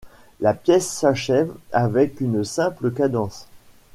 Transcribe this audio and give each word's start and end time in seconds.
La 0.39 0.55
pièce 0.55 0.91
s'achève 0.91 1.53
avec 1.71 2.21
une 2.21 2.43
simple 2.43 2.89
cadence. 2.91 3.45